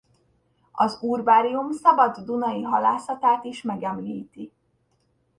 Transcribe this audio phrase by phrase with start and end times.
[0.71, 4.51] Az urbárium szabad dunai halászatát is megemlíti.